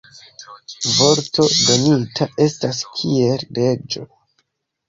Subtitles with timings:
[0.93, 4.09] Vorto donita estas kiel leĝo.